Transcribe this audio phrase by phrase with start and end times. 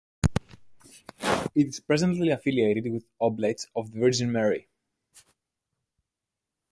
[1.53, 4.67] It is presently affiliated with Oblates of the Virgin Mary.